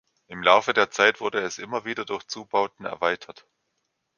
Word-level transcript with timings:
Im 0.25 0.41
Laufe 0.41 0.73
der 0.73 0.89
Zeit 0.89 1.21
wurde 1.21 1.41
es 1.41 1.59
immer 1.59 1.85
wieder 1.85 2.05
durch 2.05 2.27
Zubauten 2.27 2.87
erweitert. 2.87 3.45